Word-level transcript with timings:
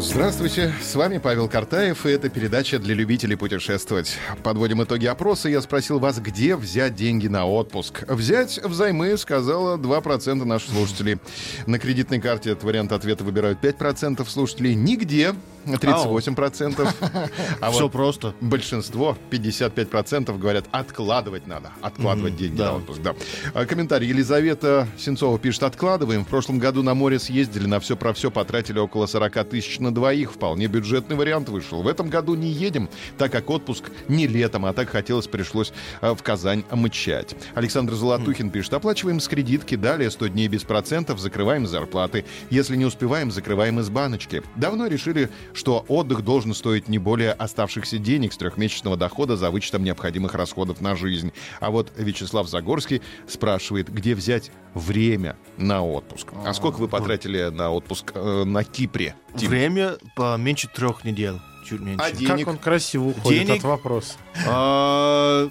Здравствуйте, 0.00 0.72
с 0.80 0.94
вами 0.94 1.18
Павел 1.18 1.48
Картаев, 1.48 2.06
и 2.06 2.10
это 2.10 2.28
передача 2.28 2.78
для 2.78 2.94
любителей 2.94 3.34
путешествовать. 3.34 4.16
Подводим 4.44 4.80
итоги 4.84 5.06
опроса. 5.06 5.48
Я 5.48 5.60
спросил 5.60 5.98
вас, 5.98 6.20
где 6.20 6.54
взять 6.54 6.94
деньги 6.94 7.26
на 7.26 7.46
отпуск. 7.46 8.04
Взять 8.06 8.60
взаймы, 8.62 9.16
сказала 9.18 9.76
2% 9.76 10.44
наших 10.44 10.70
слушателей. 10.70 11.18
На 11.66 11.80
кредитной 11.80 12.20
карте 12.20 12.52
этот 12.52 12.62
вариант 12.62 12.92
ответа 12.92 13.24
выбирают 13.24 13.58
5% 13.60 14.24
слушателей. 14.28 14.76
Нигде 14.76 15.34
38%. 15.74 16.88
А 17.60 17.70
Все 17.70 17.82
вот 17.84 17.92
просто. 17.92 18.34
большинство, 18.40 19.16
55% 19.30 20.36
говорят, 20.38 20.66
откладывать 20.70 21.46
надо. 21.46 21.70
Откладывать 21.82 22.36
деньги 22.36 22.60
на 22.60 22.76
отпуск, 22.76 23.00
да. 23.00 23.14
А, 23.54 23.66
Комментарий. 23.66 24.08
Елизавета 24.08 24.88
Сенцова 24.96 25.38
пишет, 25.38 25.62
откладываем. 25.62 26.24
В 26.24 26.28
прошлом 26.28 26.58
году 26.58 26.82
на 26.82 26.94
море 26.94 27.18
съездили, 27.18 27.66
на 27.66 27.80
все 27.80 27.96
про 27.96 28.12
все 28.12 28.30
потратили 28.30 28.78
около 28.78 29.06
40 29.06 29.44
тысяч 29.48 29.78
на 29.80 29.92
двоих. 29.92 30.32
Вполне 30.32 30.66
бюджетный 30.66 31.16
вариант 31.16 31.48
вышел. 31.48 31.82
В 31.82 31.88
этом 31.88 32.08
году 32.08 32.34
не 32.34 32.50
едем, 32.50 32.88
так 33.16 33.32
как 33.32 33.50
отпуск 33.50 33.90
не 34.08 34.26
летом, 34.26 34.64
а 34.66 34.72
так 34.72 34.88
хотелось, 34.88 35.26
пришлось 35.26 35.72
а, 36.00 36.14
в 36.14 36.22
Казань 36.22 36.64
мчать. 36.70 37.34
Александр 37.54 37.94
Золотухин 37.94 38.50
пишет, 38.50 38.74
оплачиваем 38.74 39.20
с 39.20 39.28
кредитки, 39.28 39.74
далее 39.74 40.10
100 40.10 40.28
дней 40.28 40.48
без 40.48 40.64
процентов, 40.64 41.18
закрываем 41.18 41.66
зарплаты. 41.66 42.24
Если 42.50 42.76
не 42.76 42.84
успеваем, 42.84 43.30
закрываем 43.30 43.80
из 43.80 43.90
баночки. 43.90 44.42
Давно 44.56 44.86
решили, 44.86 45.28
что 45.58 45.84
отдых 45.88 46.22
должен 46.22 46.54
стоить 46.54 46.88
не 46.88 46.98
более 46.98 47.32
оставшихся 47.32 47.98
денег 47.98 48.32
с 48.32 48.36
трехмесячного 48.38 48.96
дохода 48.96 49.36
за 49.36 49.50
вычетом 49.50 49.82
необходимых 49.84 50.34
расходов 50.34 50.80
на 50.80 50.94
жизнь. 50.96 51.32
А 51.60 51.70
вот 51.70 51.92
Вячеслав 51.96 52.48
Загорский 52.48 53.02
спрашивает, 53.26 53.92
где 53.92 54.14
взять 54.14 54.50
время 54.74 55.36
на 55.56 55.84
отпуск. 55.84 56.28
А 56.46 56.54
сколько 56.54 56.76
вы 56.78 56.88
потратили 56.88 57.48
на 57.50 57.70
отпуск 57.70 58.12
э, 58.14 58.44
на 58.44 58.62
Кипре? 58.64 59.14
Тим? 59.36 59.50
Время 59.50 59.96
поменьше 60.14 60.68
трех 60.68 61.04
недель. 61.04 61.34
Чуть 61.68 61.80
меньше. 61.80 62.02
А 62.04 62.12
денег? 62.12 62.38
Как 62.38 62.48
он 62.48 62.56
красиво 62.58 63.08
уходит 63.08 63.46
Денег? 63.46 63.58
от 63.58 63.64
вопроса. 63.64 64.14
А, 64.46 65.50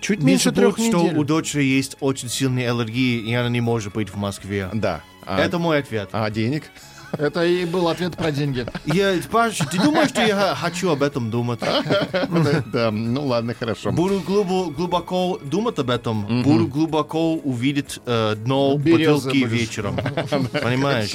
Чуть 0.00 0.18
не 0.20 0.26
меньше 0.26 0.52
трех 0.52 0.76
забудь, 0.76 0.90
что 0.90 1.02
недель. 1.04 1.18
у 1.18 1.24
дочери 1.24 1.62
есть 1.62 1.96
очень 2.00 2.28
сильные 2.28 2.70
аллергии, 2.70 3.20
и 3.20 3.32
она 3.32 3.48
не 3.48 3.62
может 3.62 3.94
быть 3.94 4.10
в 4.10 4.16
Москве. 4.16 4.68
Да. 4.74 5.00
А, 5.24 5.40
Это 5.40 5.58
мой 5.58 5.78
ответ. 5.78 6.10
а 6.12 6.28
денег? 6.30 6.64
Это 7.18 7.44
и 7.44 7.64
был 7.64 7.88
ответ 7.88 8.16
про 8.16 8.30
деньги. 8.30 8.66
Я, 8.84 9.14
Паш, 9.30 9.58
ты 9.70 9.78
думаешь, 9.80 10.08
что 10.10 10.22
я 10.24 10.54
хочу 10.54 10.90
об 10.90 11.02
этом 11.02 11.30
думать? 11.30 11.60
Да, 11.60 12.90
ну 12.90 13.26
ладно, 13.26 13.54
хорошо. 13.58 13.92
Буду 13.92 14.20
глубо- 14.20 14.70
глубоко 14.72 15.38
думать 15.42 15.78
об 15.78 15.90
этом, 15.90 16.42
буду 16.42 16.66
глубоко 16.66 17.34
увидеть 17.34 18.00
э, 18.06 18.34
дно 18.36 18.76
бутылки 18.76 19.36
вечером. 19.44 19.96
Понимаешь? 20.62 21.12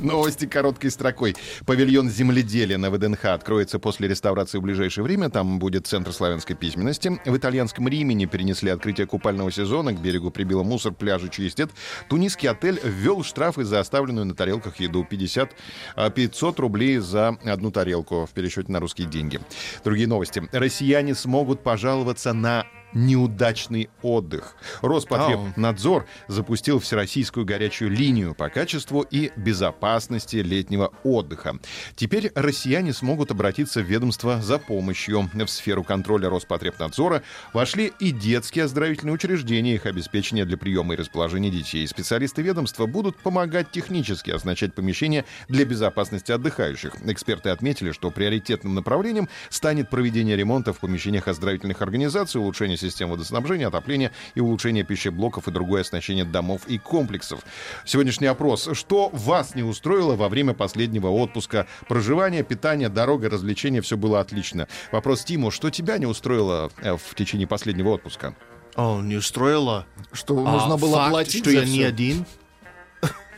Новости 0.00 0.46
короткой 0.46 0.90
строкой. 0.90 1.36
Павильон 1.66 2.10
земледелия 2.10 2.78
на 2.78 2.90
ВДНХ 2.90 3.26
откроется 3.26 3.78
после 3.78 4.08
реставрации 4.08 4.58
в 4.58 4.62
ближайшее 4.62 5.04
время. 5.04 5.30
Там 5.30 5.58
будет 5.58 5.86
центр 5.86 6.12
славянской 6.12 6.56
письменности. 6.56 7.20
В 7.24 7.36
итальянском 7.36 7.88
Римени 7.88 8.26
перенесли 8.26 8.70
открытие 8.70 9.06
купального 9.06 9.50
сезона. 9.50 9.92
К 9.92 10.00
берегу 10.00 10.30
прибило 10.30 10.62
мусор, 10.62 10.92
пляжи 10.92 11.28
чистят. 11.28 11.70
Тунисский 12.08 12.48
отель 12.48 12.80
ввел 12.82 13.22
штрафы 13.22 13.64
за 13.64 13.80
оставленную 13.80 14.26
на 14.26 14.34
тарелках 14.34 14.80
еду. 14.80 15.04
50, 15.08 15.52
а, 15.96 16.10
500 16.10 16.58
рублей 16.60 16.98
за 16.98 17.36
одну 17.44 17.70
тарелку 17.70 18.26
в 18.26 18.30
пересчете 18.30 18.70
на 18.72 18.80
русские 18.80 19.08
деньги. 19.08 19.40
Другие 19.84 20.08
новости. 20.08 20.42
Россияне 20.52 21.14
смогут 21.14 21.62
пожаловаться 21.62 22.32
на 22.32 22.66
неудачный 22.92 23.90
отдых. 24.02 24.56
Роспотребнадзор 24.80 26.06
запустил 26.28 26.80
всероссийскую 26.80 27.44
горячую 27.44 27.90
линию 27.90 28.34
по 28.34 28.48
качеству 28.48 29.02
и 29.02 29.30
безопасности 29.36 30.36
летнего 30.36 30.92
отдыха. 31.04 31.58
Теперь 31.94 32.32
россияне 32.34 32.92
смогут 32.92 33.30
обратиться 33.30 33.80
в 33.80 33.84
ведомство 33.84 34.40
за 34.40 34.58
помощью. 34.58 35.28
В 35.34 35.48
сферу 35.48 35.84
контроля 35.84 36.28
Роспотребнадзора 36.30 37.22
вошли 37.52 37.92
и 38.00 38.10
детские 38.10 38.64
оздоровительные 38.64 39.14
учреждения, 39.14 39.74
их 39.74 39.86
обеспечение 39.86 40.44
для 40.44 40.56
приема 40.56 40.94
и 40.94 40.96
расположения 40.96 41.50
детей. 41.50 41.86
Специалисты 41.86 42.42
ведомства 42.42 42.86
будут 42.86 43.16
помогать 43.16 43.70
технически 43.70 44.30
оснащать 44.30 44.74
помещения 44.74 45.24
для 45.48 45.64
безопасности 45.64 46.32
отдыхающих. 46.32 46.94
Эксперты 47.04 47.50
отметили, 47.50 47.92
что 47.92 48.10
приоритетным 48.10 48.74
направлением 48.74 49.28
станет 49.50 49.90
проведение 49.90 50.36
ремонта 50.36 50.72
в 50.72 50.80
помещениях 50.80 51.28
оздоровительных 51.28 51.82
организаций, 51.82 52.40
улучшение 52.40 52.77
систем 52.78 53.10
водоснабжения, 53.10 53.66
отопления 53.68 54.12
и 54.34 54.40
улучшение 54.40 54.84
пищеблоков 54.84 55.48
и 55.48 55.50
другое 55.50 55.82
оснащение 55.82 56.24
домов 56.24 56.62
и 56.66 56.78
комплексов. 56.78 57.40
Сегодняшний 57.84 58.26
опрос. 58.28 58.68
Что 58.72 59.10
вас 59.12 59.54
не 59.54 59.62
устроило 59.62 60.14
во 60.16 60.28
время 60.28 60.54
последнего 60.54 61.08
отпуска? 61.08 61.66
Проживание, 61.88 62.42
питание, 62.42 62.88
дорога, 62.88 63.28
развлечения, 63.28 63.80
все 63.82 63.96
было 63.96 64.20
отлично. 64.20 64.68
Вопрос 64.92 65.24
Тиму. 65.24 65.50
Что 65.50 65.70
тебя 65.70 65.98
не 65.98 66.06
устроило 66.06 66.70
э, 66.80 66.96
в 66.96 67.14
течение 67.14 67.46
последнего 67.46 67.90
отпуска? 67.90 68.34
О, 68.76 69.00
не 69.00 69.16
устроила. 69.16 69.86
Что 70.12 70.38
А 70.46 70.52
нужно 70.52 70.76
было 70.76 70.96
факт, 70.98 71.10
платить 71.10 71.42
что 71.44 71.50
за 71.50 71.56
я 71.58 71.64
не 71.64 71.78
всё? 71.80 71.88
один. 71.88 72.26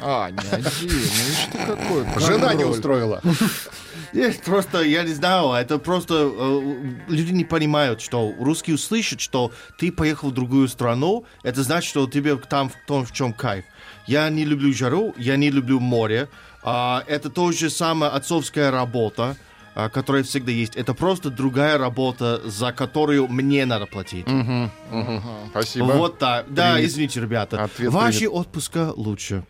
А, 0.02 0.30
не 0.30 0.38
один. 0.50 0.66
Ну 0.80 1.32
что 1.34 1.76
такое? 1.76 2.20
Жена 2.20 2.54
не 2.54 2.64
устроила. 2.64 3.22
Нет, 4.12 4.42
просто, 4.42 4.82
я 4.82 5.02
не 5.04 5.12
знаю, 5.12 5.52
это 5.52 5.78
просто 5.78 6.30
э, 6.32 6.60
люди 7.08 7.32
не 7.32 7.44
понимают, 7.44 8.00
что 8.00 8.34
русские 8.40 8.74
услышат, 8.74 9.20
что 9.20 9.52
ты 9.78 9.92
поехал 9.92 10.30
в 10.30 10.34
другую 10.34 10.68
страну, 10.68 11.24
это 11.44 11.62
значит, 11.62 11.90
что 11.90 12.06
тебе 12.08 12.36
там 12.36 12.70
в 12.70 12.74
том, 12.86 13.04
в 13.04 13.12
чем 13.12 13.32
кайф. 13.32 13.64
Я 14.06 14.28
не 14.30 14.44
люблю 14.44 14.72
жару, 14.72 15.14
я 15.16 15.36
не 15.36 15.50
люблю 15.50 15.78
море, 15.78 16.28
а, 16.62 17.04
это 17.06 17.30
то 17.30 17.52
же 17.52 17.70
самое 17.70 18.10
отцовская 18.10 18.70
работа, 18.70 19.36
а, 19.74 19.88
которая 19.88 20.24
всегда 20.24 20.50
есть. 20.50 20.74
Это 20.76 20.94
просто 20.94 21.30
другая 21.30 21.78
работа, 21.78 22.40
за 22.44 22.72
которую 22.72 23.28
мне 23.28 23.64
надо 23.66 23.86
платить. 23.86 24.26
Спасибо. 25.50 25.84
Вот 25.84 26.18
так. 26.18 26.46
Да, 26.52 26.84
извините, 26.84 27.20
ребята. 27.20 27.62
Ответ 27.62 27.90
Ваши 27.92 28.18
принят. 28.18 28.34
отпуска 28.34 28.92
лучше. 28.96 29.44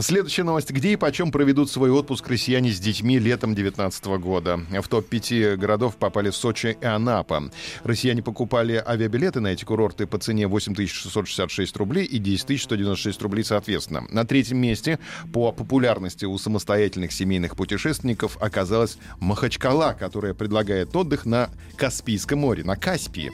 Следующая 0.00 0.44
новость. 0.44 0.70
Где 0.70 0.92
и 0.92 0.96
почем 0.96 1.32
проведут 1.32 1.70
свой 1.70 1.90
отпуск 1.90 2.28
россияне 2.28 2.70
с 2.70 2.78
детьми 2.78 3.18
летом 3.18 3.54
2019 3.54 4.04
года? 4.20 4.60
В 4.70 4.86
топ-5 4.86 5.56
городов 5.56 5.96
попали 5.96 6.30
Сочи 6.30 6.76
и 6.80 6.84
Анапа. 6.84 7.50
Россияне 7.82 8.22
покупали 8.22 8.82
авиабилеты 8.86 9.40
на 9.40 9.48
эти 9.48 9.64
курорты 9.64 10.06
по 10.06 10.18
цене 10.18 10.46
8666 10.46 11.76
рублей 11.76 12.04
и 12.04 12.18
10196 12.18 13.22
рублей 13.22 13.44
соответственно. 13.44 14.04
На 14.10 14.24
третьем 14.24 14.58
месте 14.58 15.00
по 15.32 15.50
популярности 15.50 16.26
у 16.26 16.38
самостоятельных 16.38 17.10
семейных 17.10 17.56
путешественников 17.56 18.36
оказалась 18.40 18.98
Махачкала, 19.18 19.96
которая 19.98 20.34
предлагает 20.34 20.94
отдых 20.94 21.26
на 21.26 21.50
Каспийском 21.76 22.38
море, 22.38 22.62
на 22.62 22.76
Каспии. 22.76 23.32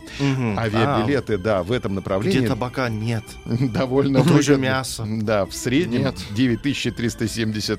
Авиабилеты, 0.58 1.36
да, 1.36 1.62
в 1.62 1.72
этом 1.72 1.94
направлении 1.94 2.38
Где 2.38 2.48
табака 2.48 2.88
нет. 2.88 3.25
довольно 3.44 4.20
Но 4.20 4.25
тоже 4.25 4.56
мясо. 4.56 5.04
Да, 5.06 5.44
в 5.44 5.52
среднем 5.52 6.02
Нет. 6.02 6.16
9370 6.31 6.53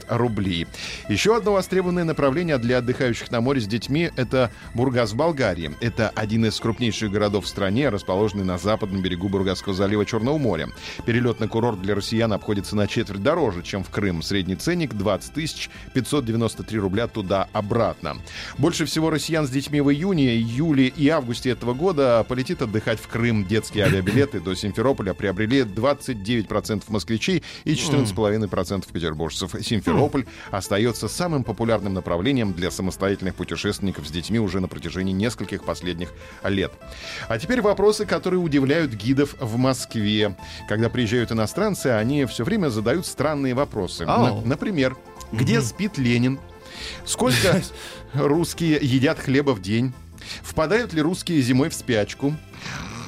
рублей. 0.08 0.68
Еще 1.10 1.36
одно 1.36 1.54
востребованное 1.54 2.04
направление 2.04 2.58
для 2.58 2.80
отдыхающих 2.80 3.32
на 3.32 3.42
море 3.42 3.62
с 3.62 3.68
детьми— 3.68 4.12
это 4.16 4.52
Бургас 4.74 5.12
в 5.12 5.16
Болгарии. 5.16 5.72
Это 5.82 6.10
один 6.10 6.46
из 6.46 6.60
крупнейших 6.60 7.12
городов 7.12 7.46
в 7.46 7.48
стране, 7.48 7.90
расположенный 7.90 8.44
на 8.44 8.58
западном 8.58 9.02
берегу 9.02 9.30
Бургасского 9.30 9.74
залива 9.74 10.06
Черного 10.06 10.38
моря. 10.38 10.70
Перелет 11.06 11.40
на 11.40 11.48
курорт 11.48 11.82
для 11.82 11.96
россиян 11.96 12.32
обходится 12.34 12.76
на 12.76 12.88
четверть 12.88 13.24
дороже, 13.24 13.64
чем 13.64 13.84
в 13.84 13.90
Крым. 13.90 14.22
Средний 14.22 14.56
ценник 14.56 14.94
20 14.94 15.34
тысяч 15.34 15.70
593 15.94 16.80
рубля 16.80 17.08
туда-обратно. 17.08 18.18
Больше 18.58 18.86
всего 18.86 19.10
россиян 19.10 19.48
с 19.48 19.50
детьми 19.50 19.82
в 19.82 19.92
июне, 19.92 20.36
июле 20.36 20.88
и 20.88 21.10
августе 21.10 21.50
этого 21.52 21.74
года 21.74 22.26
полетит 22.28 22.62
отдыхать 22.62 23.00
в 23.00 23.08
Крым. 23.08 23.46
Детские 23.46 23.86
авиабилеты 23.86 24.40
до 24.40 24.56
Симферополя 24.56 25.14
приобрели 25.14 25.62
29% 25.62 26.84
москвичей 26.90 27.44
и 27.64 27.74
14,5% 27.74 28.48
петербуржцев. 28.92 29.56
Симферополь 29.62 30.26
остается 30.52 31.08
самым 31.08 31.44
популярным 31.44 31.94
направлением 31.94 32.54
для 32.54 32.72
самостоятельных 32.72 33.36
путешественников 33.36 34.08
с 34.08 34.12
детьми 34.12 34.40
уже 34.40 34.60
на 34.60 34.68
протяжении 34.68 35.14
нескольких 35.14 35.64
последних 35.64 36.12
лет. 36.44 36.72
А 37.28 37.38
теперь 37.38 37.62
вопросы, 37.62 38.06
которые 38.06 38.40
удивляют 38.40 38.92
гидов 38.94 39.36
в 39.40 39.58
Москве. 39.58 40.36
Когда 40.68 40.90
приезжают 40.90 41.32
иностранцы, 41.32 41.88
они 41.88 42.26
все 42.26 42.44
время 42.44 42.70
задают 42.70 43.06
странные 43.06 43.54
вопросы. 43.54 44.06
На- 44.06 44.42
например, 44.42 44.96
где 45.32 45.62
спит 45.62 45.98
Ленин? 45.98 46.40
Сколько 47.06 47.62
русские 48.14 48.80
едят 48.82 49.20
хлеба 49.20 49.52
в 49.52 49.62
день? 49.62 49.94
Впадают 50.42 50.94
ли 50.94 51.02
русские 51.02 51.42
зимой 51.42 51.70
в 51.70 51.74
спячку? 51.74 52.36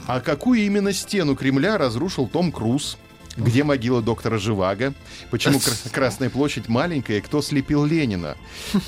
А 0.08 0.22
какую 0.22 0.62
именно 0.62 0.94
стену 0.94 1.36
Кремля 1.36 1.78
разрушил 1.78 2.28
Том 2.28 2.52
Круз? 2.52 2.98
Где 3.38 3.64
могила 3.64 4.02
доктора 4.02 4.38
Живаго? 4.38 4.94
Почему 5.32 5.60
Кра- 5.60 5.74
Красная 5.92 6.30
площадь 6.30 6.68
маленькая? 6.68 7.22
Кто 7.22 7.42
слепил 7.42 7.86
Ленина? 7.86 8.36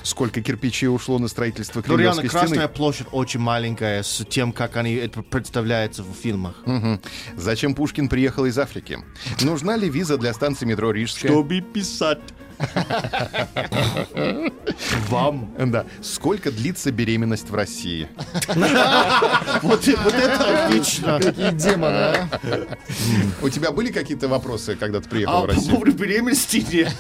Сколько 0.04 0.42
кирпичей 0.42 0.88
ушло 0.88 1.20
на 1.20 1.28
строительство 1.28 1.80
Ну, 1.80 1.84
Кремлевской 1.84 2.30
Красная 2.30 2.50
стены? 2.60 2.68
площадь 2.68 3.08
очень 3.12 3.40
маленькая 3.40 4.02
с 4.04 4.26
тем, 4.30 4.52
как 4.52 4.76
они 4.78 4.96
это 4.96 5.22
представляется 5.22 6.04
в 6.04 6.14
фильмах. 6.14 6.56
Зачем 7.38 7.76
Пушкин 7.76 8.10
приехал 8.10 8.46
из 8.46 8.58
Африки? 8.58 9.00
Нужна 9.42 9.76
ли 9.76 9.90
виза 9.90 10.18
для 10.18 10.34
станции 10.34 10.66
метро 10.66 10.92
Рижская? 10.92 11.32
Чтобы 11.32 11.62
писать. 11.62 12.20
Вам. 15.10 15.54
Да. 15.58 15.86
Сколько 16.02 16.52
длится 16.52 16.92
беременность 16.92 17.50
в 17.50 17.56
России? 17.56 18.08
Вот, 19.70 19.86
вот 20.04 20.14
это 20.14 20.66
отлично. 20.66 21.20
Какие 21.22 21.52
демоны, 21.52 21.94
а? 21.96 22.30
У 23.42 23.50
тебя 23.50 23.72
были 23.72 23.92
какие-то 23.92 24.28
вопросы, 24.28 24.76
когда 24.76 25.00
ты 25.00 25.08
приехал 25.10 25.34
А 25.34 25.40
в 25.40 25.48
по 25.48 25.48
Россию? 25.54 25.72
поводу 25.76 25.92
беременности 25.94 26.66
нет. 26.72 26.96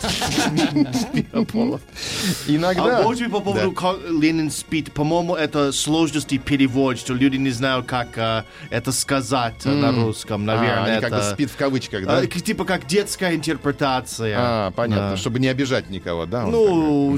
Иногда. 2.47 2.99
А 2.99 3.03
может 3.03 3.23
быть, 3.23 3.31
по 3.31 3.39
поводу, 3.39 3.69
Да. 3.71 3.75
как 3.75 3.97
Ленин 4.09 4.51
спит, 4.51 4.91
по-моему, 4.93 5.35
это 5.35 5.71
сложности 5.71 6.37
перевод, 6.37 6.99
что 6.99 7.13
люди 7.13 7.37
не 7.37 7.49
знают, 7.51 7.85
как 7.85 8.09
а, 8.17 8.45
это 8.69 8.91
сказать 8.91 9.65
а, 9.65 9.69
на 9.69 9.91
русском, 9.91 10.43
А, 10.43 10.45
наверное. 10.55 10.97
они 10.99 11.01
как 11.09 11.23
спит 11.23 11.49
в 11.51 11.55
кавычках, 11.55 12.05
да? 12.05 12.19
а, 12.19 12.27
к- 12.27 12.41
типа 12.41 12.65
как 12.65 12.85
детская 12.87 13.35
интерпретация. 13.35 14.35
А, 14.39 14.71
понятно. 14.71 15.11
Да. 15.11 15.17
Чтобы 15.17 15.39
не 15.39 15.47
обижать 15.47 15.89
никого, 15.89 16.25
да? 16.25 16.45
Ну, 16.45 17.17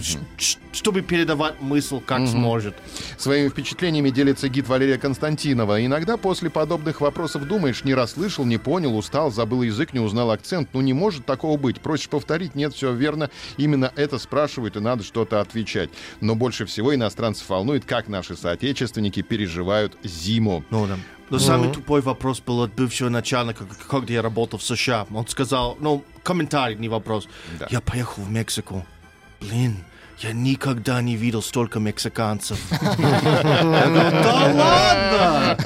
чтобы 0.72 1.02
передавать 1.02 1.62
мысль, 1.62 2.00
как 2.06 2.28
сможет. 2.28 2.76
Своими 3.18 3.50
впечатлениями 3.50 4.10
делится 4.10 4.48
гид 4.48 4.68
Валерия 4.68 4.98
Константинова. 5.42 5.86
Иногда 5.86 6.18
после 6.18 6.50
подобных 6.50 7.02
вопросов 7.02 7.48
думаешь, 7.48 7.84
не 7.84 7.94
расслышал, 7.94 8.46
не 8.46 8.58
понял, 8.58 8.96
устал, 8.96 9.32
забыл 9.32 9.64
язык, 9.64 9.94
не 9.94 10.00
узнал 10.00 10.32
акцент. 10.32 10.70
Ну 10.74 10.82
не 10.82 10.94
может 10.94 11.26
такого 11.26 11.58
быть. 11.58 11.82
Просишь 11.82 12.10
повторить, 12.10 12.56
нет, 12.56 12.74
все 12.74 12.94
верно. 12.94 13.30
Именно 13.58 13.92
это 13.96 14.20
спрашивают, 14.20 14.76
и 14.76 14.80
надо 14.80 15.04
что-то 15.04 15.42
отвечать. 15.42 15.90
Но 16.20 16.36
больше 16.36 16.66
всего 16.66 16.94
иностранцев 16.94 17.50
волнует, 17.50 17.86
как 17.86 18.08
наши 18.08 18.36
соотечественники 18.36 19.22
переживают 19.22 19.98
зиму. 20.04 20.64
Ну 20.70 20.86
да. 20.88 20.98
Но 21.30 21.40
самый 21.40 21.72
тупой 21.72 22.02
вопрос 22.02 22.42
был 22.42 22.62
от 22.62 22.74
бывшего 22.76 23.08
начальника, 23.08 23.66
когда 23.90 24.14
я 24.14 24.22
работал 24.22 24.60
в 24.60 24.64
США. 24.64 25.08
Он 25.14 25.26
сказал, 25.28 25.78
ну, 25.80 26.04
комментарий, 26.24 26.76
не 26.76 26.90
вопрос. 26.90 27.28
Да. 27.58 27.68
Я 27.72 27.80
поехал 27.80 28.24
в 28.24 28.30
Мексику. 28.30 28.86
Блин, 29.40 29.78
я 30.22 30.34
никогда 30.34 31.02
не 31.02 31.16
видел 31.16 31.42
столько 31.42 31.80
мексиканцев. 31.80 32.60
Я 32.72 33.88
говорю, 33.88 34.12
Да 34.24 34.52
ладно! 34.54 35.58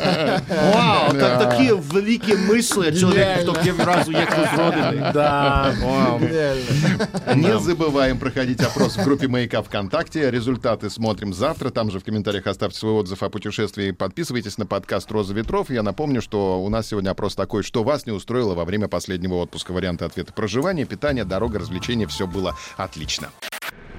Вау, 0.74 1.12
так- 1.12 1.50
такие 1.50 1.76
великие 1.76 2.38
мысли 2.38 2.88
от 2.90 2.98
человека, 2.98 3.42
кто 3.42 3.54
первый 3.56 3.86
раз 3.86 4.08
уехал 4.08 4.44
из 4.44 4.58
родины. 4.58 5.12
Да, 5.14 5.74
реально. 6.22 7.36
Не 7.36 7.60
забываем 7.60 8.18
проходить 8.18 8.62
опрос 8.62 8.96
в 8.96 9.04
группе 9.04 9.28
Маяка 9.28 9.62
ВКонтакте. 9.62 10.32
Результаты 10.32 10.90
смотрим 10.90 11.34
завтра. 11.34 11.70
Там 11.70 11.92
же 11.92 12.00
в 12.00 12.06
комментариях 12.06 12.48
оставьте 12.48 12.80
свой 12.80 12.94
отзыв 12.94 13.24
о 13.24 13.30
путешествии. 13.30 13.92
Подписывайтесь 13.92 14.58
на 14.58 14.66
подкаст 14.66 15.12
«Роза 15.12 15.34
ветров». 15.34 15.70
Я 15.70 15.84
напомню, 15.84 16.22
что 16.22 16.64
у 16.64 16.70
нас 16.70 16.88
сегодня 16.88 17.10
опрос 17.10 17.36
такой, 17.36 17.64
что 17.64 17.84
вас 17.84 18.06
не 18.06 18.14
устроило 18.14 18.56
во 18.56 18.64
время 18.64 18.88
последнего 18.88 19.36
отпуска. 19.36 19.74
Варианты 19.74 20.06
ответа. 20.06 20.32
Проживание, 20.32 20.86
питание, 20.86 21.26
дорога, 21.26 21.60
развлечения. 21.60 22.08
Все 22.08 22.26
было 22.26 22.56
отлично. 22.78 23.30